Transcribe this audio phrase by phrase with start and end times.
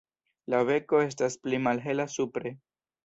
[0.53, 2.55] La beko estas pli malhela supre.